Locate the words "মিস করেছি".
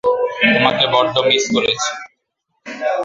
1.27-1.91